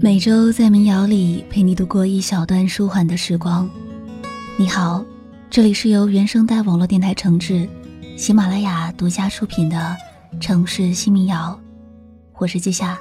[0.00, 3.68] 每周在民谣里陪你度过一小段舒缓的时光。
[4.56, 5.04] 你好，
[5.50, 7.68] 这里是由原声带网络电台承制，
[8.16, 9.96] 喜马拉雅独家出品的
[10.40, 11.58] 《城市新民谣》，
[12.38, 12.96] 我是季夏。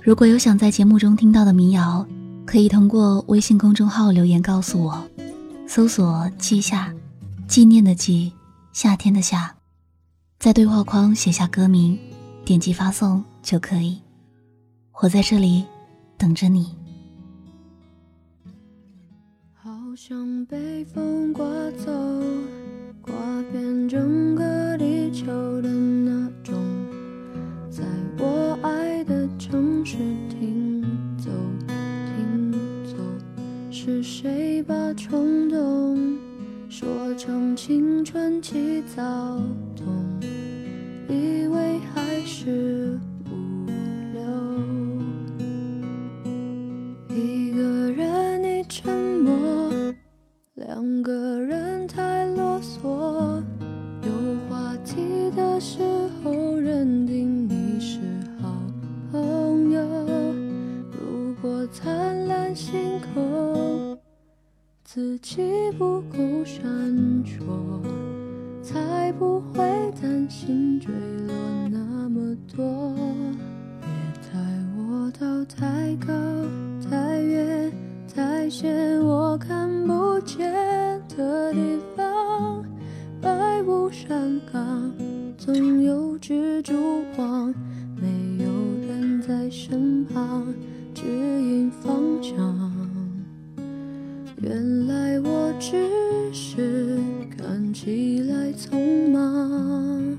[0.00, 2.04] 如果有想在节目中听到的民谣，
[2.44, 5.00] 可以通过微信公众号留言告诉我，
[5.68, 6.92] 搜索“季夏”，
[7.46, 8.32] 纪念的季，
[8.72, 9.54] 夏天的夏，
[10.40, 11.96] 在对话框写下歌名，
[12.44, 14.00] 点击发送就可以。
[15.02, 15.64] 我在这里
[16.16, 16.76] 等着你。
[19.52, 21.92] 好像被风刮走，
[23.00, 23.12] 刮
[23.52, 25.26] 遍整个地球
[25.60, 26.54] 的那种，
[27.70, 27.84] 在
[28.18, 29.98] 我爱的城市
[30.28, 30.82] 停
[31.18, 31.30] 走
[32.16, 32.52] 停
[32.84, 32.96] 走，
[33.70, 36.18] 是谁把冲动
[36.70, 39.02] 说成青春期躁
[39.76, 39.86] 动，
[41.08, 42.98] 以为还是。
[64.94, 65.40] 自己
[65.78, 66.62] 不够闪
[67.24, 67.80] 烁，
[68.62, 69.64] 才不会
[69.98, 70.92] 担心坠
[71.26, 71.34] 落
[71.70, 72.94] 那么多。
[73.80, 73.88] 别
[74.20, 74.38] 带
[74.76, 76.12] 我到太高
[76.90, 77.72] 太远
[78.14, 80.52] 太险，我看不见。
[81.16, 82.62] 的地方，
[83.18, 84.92] 白雾山岗，
[85.38, 86.74] 总有蜘蛛
[87.16, 87.46] 网，
[87.96, 88.50] 没有
[88.86, 90.46] 人在身旁
[90.92, 92.61] 指引方向。
[94.42, 95.76] 原来我只
[96.32, 96.98] 是
[97.38, 100.18] 看起来匆忙，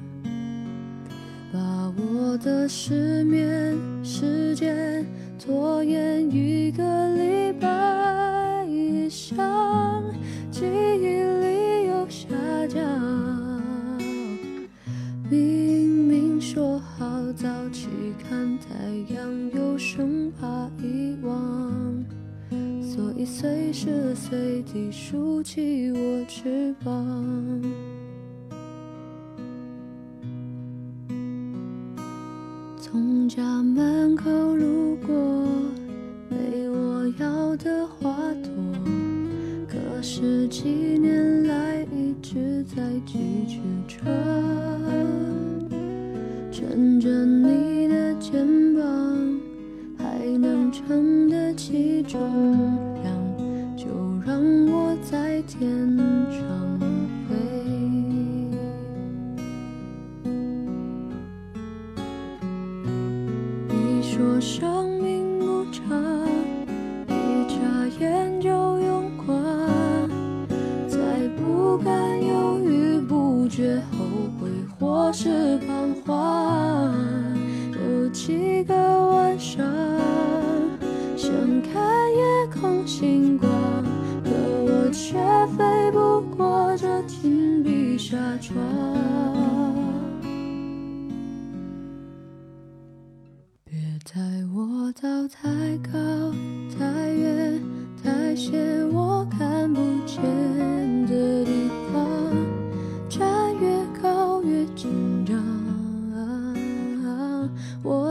[1.51, 5.05] 把我的失眠时间
[5.37, 6.83] 拖延一个
[7.17, 10.01] 礼拜以上。
[10.49, 12.29] 记忆里有下
[12.69, 12.79] 降，
[15.29, 17.89] 明明说好早起
[18.23, 21.72] 看太阳，又生怕遗忘，
[23.25, 27.61] 随时随地竖起我翅膀。
[32.79, 35.15] 从家门口路过，
[36.29, 38.51] 没我要的花朵。
[39.67, 43.17] 可是几年来一直在继
[43.47, 43.99] 续着，
[46.51, 48.45] 撑着你的肩
[48.75, 49.39] 膀，
[49.97, 52.19] 还能撑得起重，
[55.47, 55.82] 天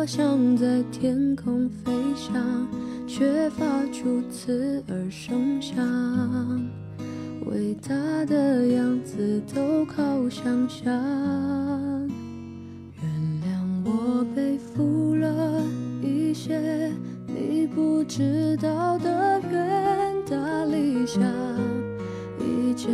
[0.03, 2.67] 我想在天空飞翔，
[3.07, 5.79] 却发出刺耳声响。
[7.47, 10.93] 伟大的样子都靠想象。
[13.01, 13.05] 原
[13.45, 13.55] 谅
[13.85, 15.63] 我背负了
[16.03, 16.91] 一些
[17.29, 21.23] 你不知道的远大理想，
[22.41, 22.91] 一件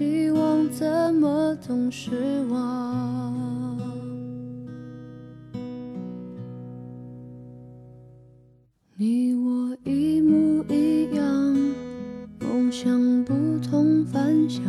[0.00, 3.76] 希望，怎么总失望？
[8.96, 11.22] 你我一模一样，
[12.40, 14.64] 梦想不同凡响。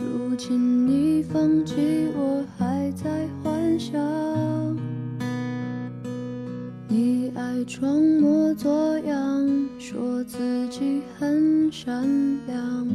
[0.00, 3.96] 如今你放弃，我还在幻想。
[6.88, 9.46] 你爱装模作样。
[9.78, 12.04] 说自己很善
[12.48, 12.86] 良，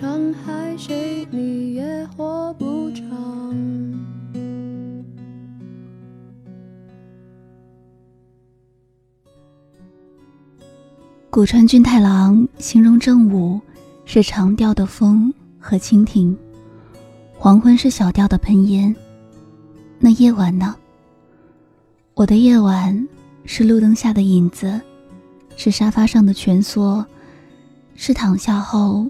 [0.00, 3.04] 伤害谁你也活不长。
[11.28, 13.60] 古川俊太郎形容正午
[14.04, 16.36] 是长调的风和蜻蜓，
[17.36, 18.94] 黄昏是小调的喷烟。
[19.98, 20.76] 那夜晚呢？
[22.14, 23.08] 我的夜晚
[23.46, 24.80] 是路灯下的影子，
[25.56, 27.04] 是沙发上的蜷缩，
[27.96, 29.04] 是躺下后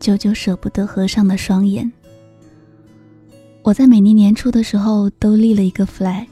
[0.00, 1.90] 久久舍不得合上的双眼。
[3.62, 6.26] 我在每年年初的时候都立了一个 flag，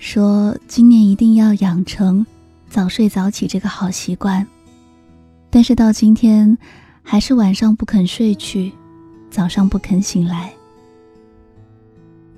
[0.00, 2.26] 说今年一定要养成
[2.68, 4.44] 早睡早起这个好习惯。
[5.48, 6.58] 但是到今天，
[7.04, 8.72] 还是晚上不肯睡去，
[9.30, 10.52] 早上不肯醒来。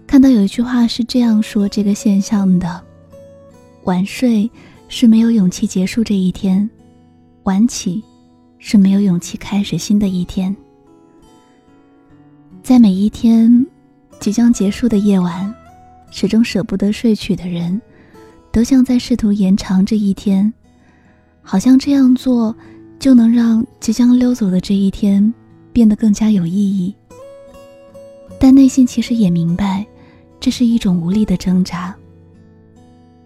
[0.06, 2.84] 看到有一句话是这样说这个现象的：
[3.84, 4.48] 晚睡
[4.88, 6.68] 是没有勇气结束这一天，
[7.44, 8.04] 晚起
[8.58, 10.54] 是没有勇气开始新的一天。
[12.66, 13.64] 在每一天
[14.18, 15.54] 即将结束的夜晚，
[16.10, 17.80] 始终舍不得睡去的人，
[18.50, 20.52] 都像在试图延长这一天，
[21.42, 22.52] 好像这样做
[22.98, 25.32] 就能让即将溜走的这一天
[25.72, 26.92] 变得更加有意义。
[28.40, 29.86] 但内心其实也明白。
[30.40, 31.94] 这是一种无力的挣扎。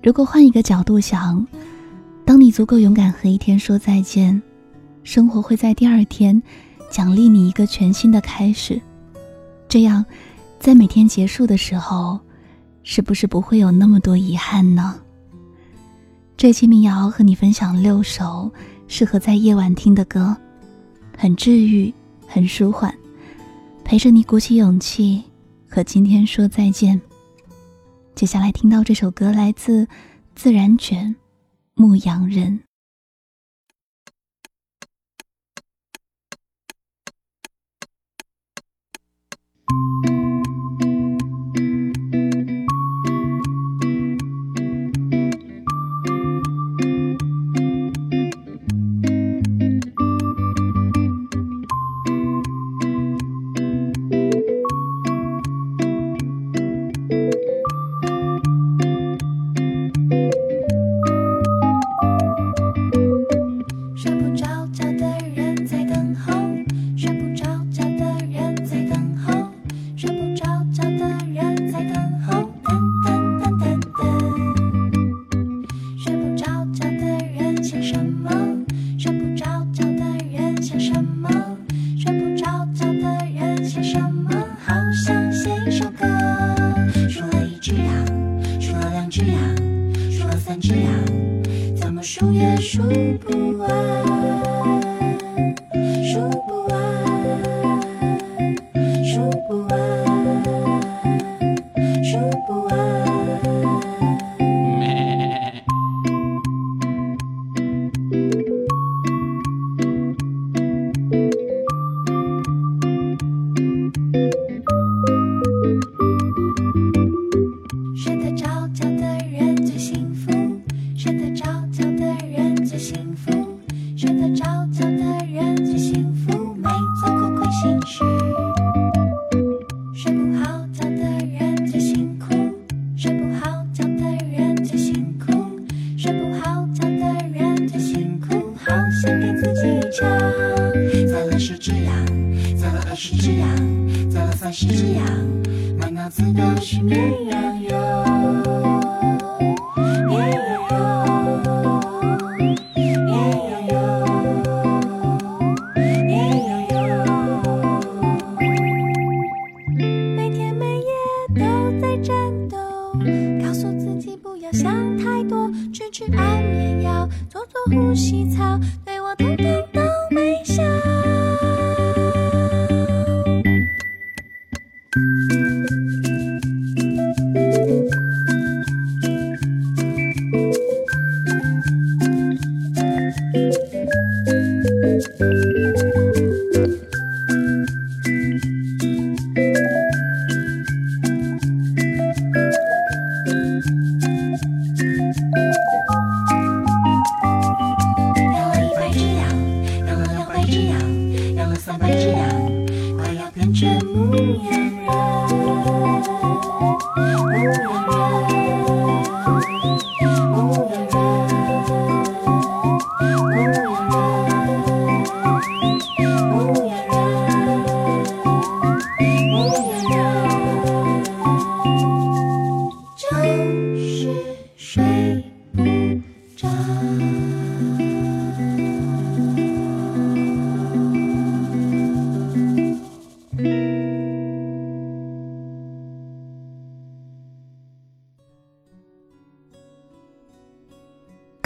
[0.02, 1.46] 如果换一个角度想，
[2.26, 4.42] 当你足够勇敢和一天说再见，
[5.02, 6.42] 生活会在第二天
[6.90, 8.78] 奖励你一个全新的开始。
[9.70, 10.04] 这样，
[10.58, 12.18] 在每天结束的时候，
[12.82, 15.00] 是不是不会有那么多遗憾呢？
[16.36, 18.52] 这期民谣和你分享六首
[18.88, 20.36] 适合在夜晚听的歌，
[21.16, 21.94] 很治愈，
[22.26, 22.92] 很舒缓，
[23.84, 25.22] 陪着你鼓起勇气。
[25.68, 27.00] 和今天说再见。
[28.16, 29.86] 接下来听到这首歌来自
[30.34, 31.14] 自然卷，
[31.80, 32.58] 《牧羊人》。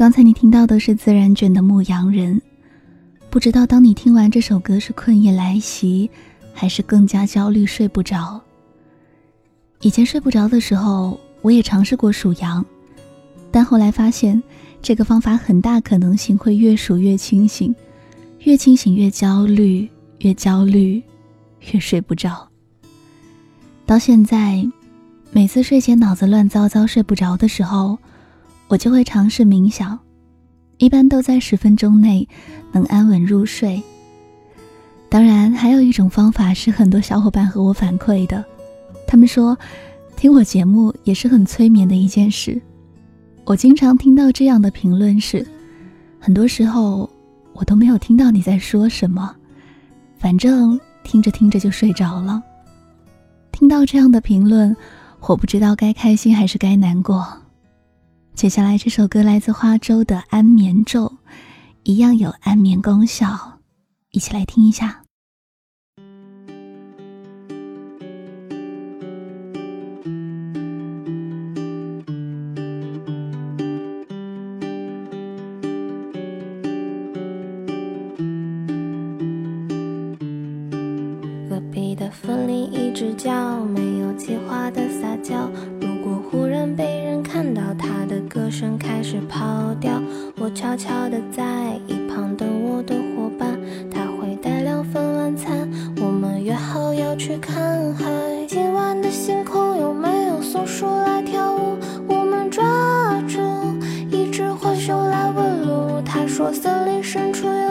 [0.05, 2.37] 刚才你听到的是自然卷的《牧羊人》，
[3.31, 6.11] 不知道当你听完这首歌是困意来袭，
[6.53, 8.39] 还是更加焦虑睡不着。
[9.81, 12.63] 以前睡不着的时候，我也尝试过数羊，
[13.51, 14.43] 但后来发现
[14.83, 17.75] 这个方法很大可能性会越数越清醒，
[18.41, 21.03] 越清醒越焦虑，越焦虑
[21.73, 22.47] 越睡不着。
[23.87, 24.63] 到现在，
[25.33, 27.99] 每次睡前脑子乱糟糟睡不着的时候，
[28.75, 29.97] 我就会尝试冥想，
[30.79, 32.29] 一般都在十分钟内
[32.73, 33.81] 能安稳入睡。
[35.09, 38.45] 当然，还有一种方法是很多小伙伴和我反馈的，
[39.07, 39.57] 他们说
[40.17, 42.61] 听我节目也是很催眠的一件事。
[43.45, 45.47] 我经常听到这样的评论是：
[46.19, 47.09] 很多时候
[47.53, 49.33] 我都没有听到你在说什么，
[50.19, 52.43] 反正听着听着就睡着了。
[53.53, 54.77] 听到这样的评论，
[55.21, 57.25] 我不知道该开心还是该难过。
[58.35, 61.07] 接下来这首歌来自花粥的《安眠咒》，
[61.85, 63.61] 一样有安眠功效，
[64.11, 65.04] 一起来听一下。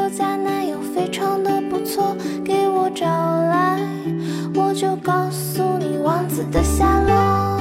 [0.10, 3.80] 家男友，非常的不错，给我找来。
[4.56, 7.53] 我就告诉你王子的下落。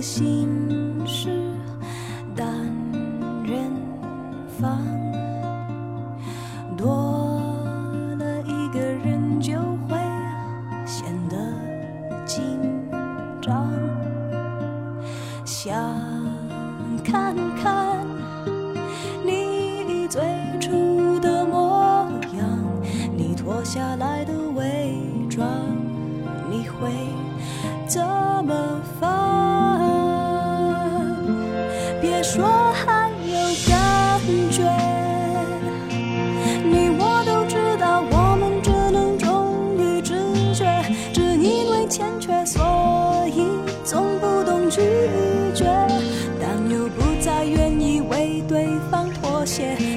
[0.00, 0.79] 心。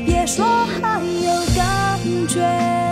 [0.06, 2.83] 别说还有感觉。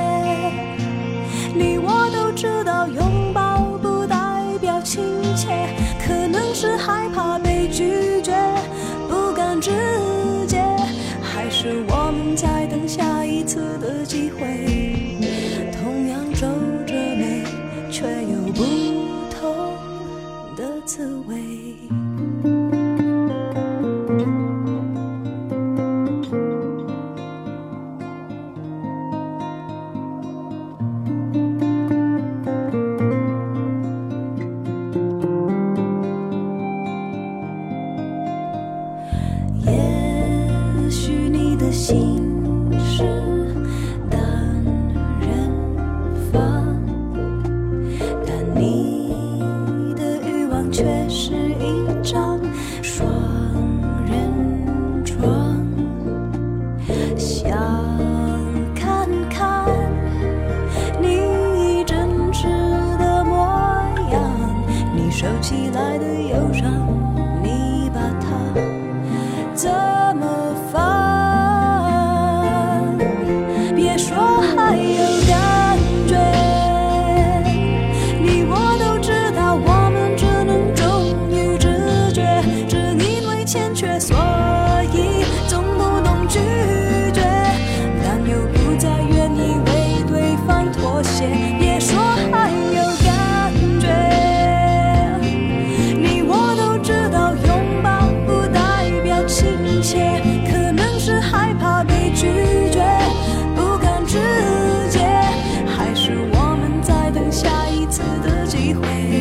[108.20, 109.21] 的机会。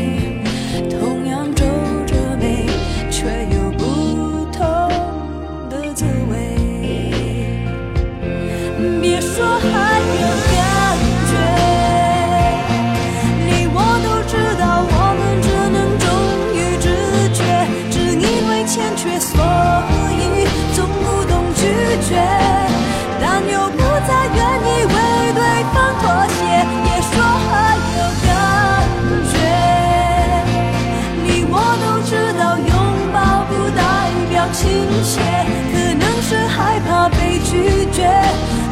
[37.01, 38.05] 怕被拒绝，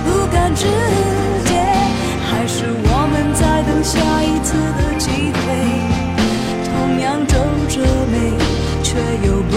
[0.05, 0.67] 不敢直
[1.47, 1.55] 接，
[2.29, 5.41] 还是我们在等下一次的机会。
[6.69, 7.39] 同样皱
[7.71, 7.81] 着
[8.13, 8.15] 眉，
[8.83, 9.57] 却有不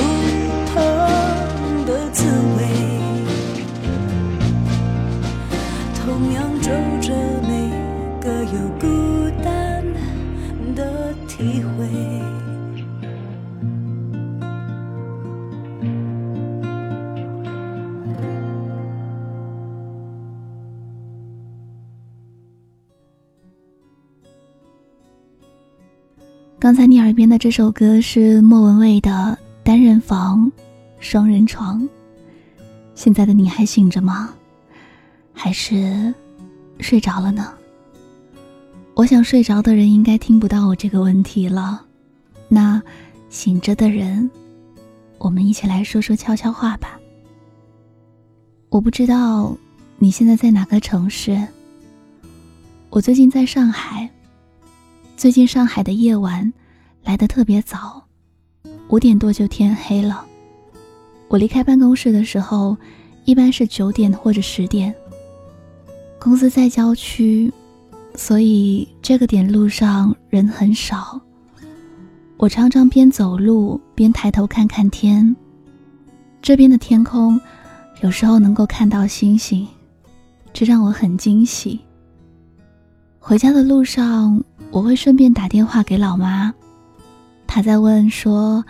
[0.71, 0.75] 同
[1.85, 2.23] 的滋
[2.55, 2.59] 味。
[5.99, 7.11] 同样皱着
[7.45, 7.51] 眉，
[8.21, 9.83] 各有孤单
[10.73, 12.30] 的体会。
[26.61, 29.09] 刚才你耳边的这首歌是莫文蔚的
[29.63, 30.51] 《单人房，
[30.99, 31.81] 双人床》。
[32.93, 34.31] 现在的你还醒着吗？
[35.33, 36.13] 还是
[36.79, 37.51] 睡着了呢？
[38.93, 41.83] 我想睡着的人应该听不到我这个问题了。
[42.47, 42.79] 那
[43.27, 44.29] 醒着的人，
[45.17, 46.99] 我们一起来说说悄悄话吧。
[48.69, 49.57] 我不知道
[49.97, 51.41] 你现在在哪个城市。
[52.91, 54.07] 我最近在上海。
[55.21, 56.51] 最近上海的夜晚
[57.03, 58.03] 来得特别早，
[58.87, 60.25] 五点多就天黑了。
[61.27, 62.75] 我离开办公室的时候，
[63.23, 64.91] 一般是九点或者十点。
[66.17, 67.53] 公司在郊区，
[68.15, 71.21] 所以这个点路上人很少。
[72.37, 75.35] 我常常边走路边抬头看看天，
[76.41, 77.39] 这边的天空
[78.01, 79.67] 有时候能够看到星星，
[80.51, 81.79] 这让我很惊喜。
[83.19, 84.43] 回家的路上。
[84.71, 86.53] 我会顺便打电话给老妈，
[87.45, 88.63] 她在问说：“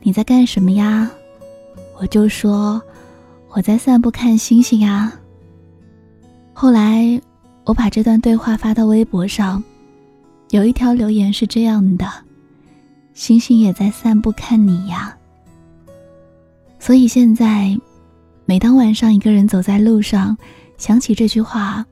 [0.00, 1.10] 你在干什么呀？”
[1.98, 2.80] 我就说
[3.50, 5.12] ：“我在散步看星星呀。”
[6.54, 7.20] 后来
[7.64, 9.62] 我把这段对话发到微博上，
[10.50, 12.08] 有一条留言是这样的
[13.12, 15.16] ：“星星也在散步看你呀。”
[16.78, 17.76] 所以现在，
[18.44, 20.36] 每当晚上一个人走在路上，
[20.76, 21.84] 想起这句话，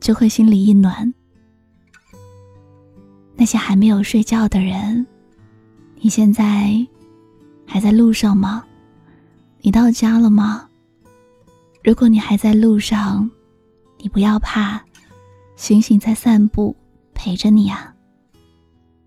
[0.00, 1.12] 就会心里一暖。
[3.36, 5.06] 那些还没有睡觉的人，
[6.00, 6.74] 你现在
[7.66, 8.64] 还在路上吗？
[9.60, 10.66] 你到家了吗？
[11.84, 13.30] 如果你还在路上，
[13.98, 14.82] 你不要怕，
[15.54, 16.74] 星星在散步，
[17.14, 17.94] 陪着你啊。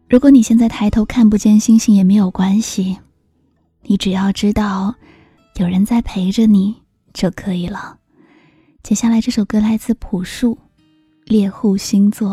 [0.08, 2.98] 如果你现在抬头看不见星星也没有关系，
[3.84, 4.94] 你只要知道
[5.56, 6.76] 有人在陪着你
[7.14, 7.98] 就可以了。
[8.84, 10.56] 接下来这首歌来自朴树，
[11.26, 12.30] 《猎户星座》。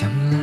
[0.00, 0.39] 想。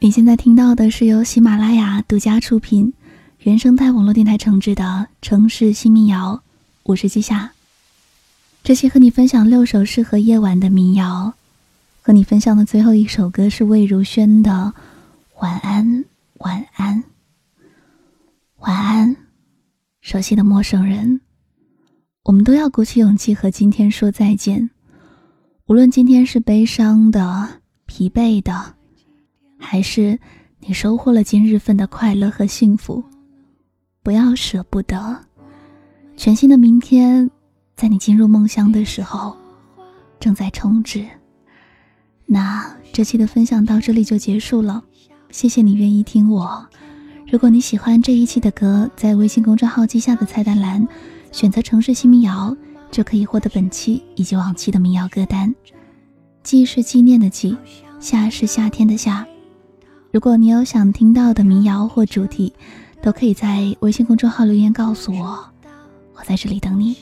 [0.00, 2.94] 你现在听到的是由喜马拉雅独家出品、
[3.40, 6.40] 原生态网络电台承制的城市新民谣，
[6.84, 7.50] 我是季夏。
[8.62, 11.34] 这期和你分享六首适合夜晚的民谣，
[12.00, 14.72] 和你分享的最后一首歌是魏如萱的
[15.42, 16.04] 《晚安，
[16.38, 17.02] 晚安，
[18.58, 19.16] 晚安》。
[20.00, 21.20] 熟悉的陌生人，
[22.22, 24.70] 我们都要鼓起勇气和今天说再见，
[25.66, 28.77] 无论今天是悲伤的、疲惫的。
[29.58, 30.18] 还是
[30.60, 33.04] 你收获了今日份的快乐和幸福。
[34.02, 35.18] 不要舍不得，
[36.16, 37.30] 全新的明天，
[37.76, 39.36] 在你进入梦乡的时候，
[40.18, 41.06] 正在充值。
[42.24, 44.82] 那这期的分享到这里就结束了，
[45.30, 46.66] 谢谢你愿意听我。
[47.30, 50.86] 如果你喜欢这一期的歌，在微信公众号记下的菜单栏
[51.30, 52.56] 选择城市新民谣，
[52.90, 55.54] 就可以获得本期以及往期的民谣歌单。
[56.42, 57.54] 记是纪念的记，
[58.00, 59.26] 夏是夏天的夏。
[60.10, 62.52] 如果你有想听到的民谣或主题，
[63.02, 65.44] 都可以在微信公众号留言告诉我，
[66.14, 66.96] 我在这里等你。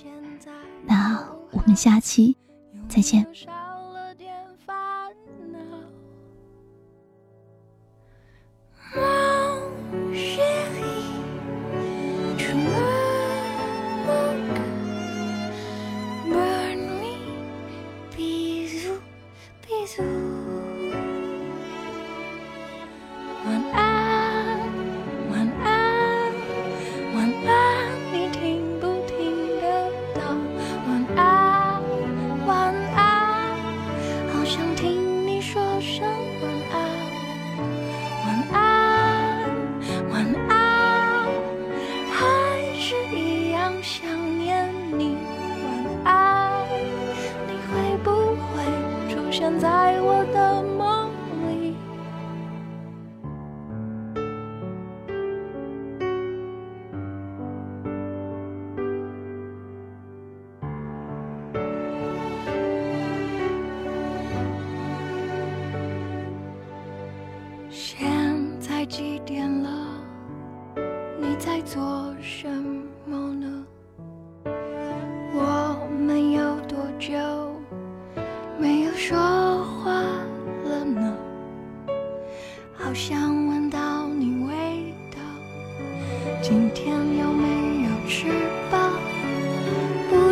[0.85, 1.16] 那
[1.53, 2.37] 我们下期
[2.88, 3.25] 再见。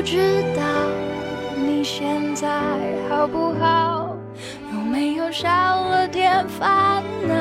[0.04, 0.62] 知道
[1.56, 2.46] 你现在
[3.08, 4.14] 好不好？
[4.72, 7.34] 有没有少了点烦恼？